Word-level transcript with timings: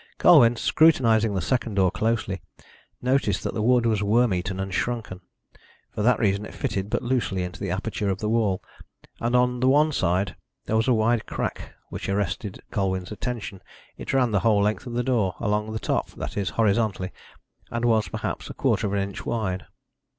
Colwyn, 0.17 0.55
scrutinising 0.55 1.35
the 1.35 1.41
second 1.43 1.75
door 1.75 1.91
closely, 1.91 2.41
noticed 3.03 3.43
that 3.43 3.53
the 3.53 3.61
wood 3.61 3.85
was 3.85 4.01
worm 4.01 4.33
eaten 4.33 4.59
and 4.59 4.73
shrunken. 4.73 5.21
For 5.91 6.01
that 6.01 6.17
reason 6.17 6.43
it 6.43 6.55
fitted 6.55 6.89
but 6.89 7.03
loosely 7.03 7.43
into 7.43 7.59
the 7.59 7.69
aperture 7.69 8.09
of 8.09 8.17
the 8.17 8.27
wall, 8.27 8.63
and 9.19 9.35
on 9.35 9.59
the 9.59 9.67
one 9.69 9.91
side 9.91 10.35
there 10.65 10.75
was 10.75 10.87
a 10.87 10.93
wide 10.95 11.27
crack 11.27 11.75
which 11.89 12.09
arrested 12.09 12.63
Colwyn's 12.71 13.11
attention. 13.11 13.61
It 13.95 14.11
ran 14.11 14.31
the 14.31 14.39
whole 14.39 14.63
length 14.63 14.87
of 14.87 14.93
the 14.93 15.03
door, 15.03 15.35
along 15.39 15.71
the 15.71 15.77
top 15.77 16.07
that 16.13 16.35
is, 16.35 16.49
horizontally 16.57 17.11
and 17.69 17.85
was, 17.85 18.07
perhaps, 18.07 18.49
a 18.49 18.55
quarter 18.55 18.87
of 18.87 18.93
an 18.93 19.03
inch 19.07 19.23
wide. 19.23 19.67